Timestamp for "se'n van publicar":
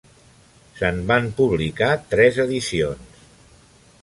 0.79-1.91